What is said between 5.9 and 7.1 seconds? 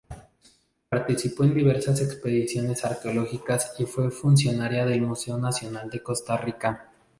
de Costa Rica.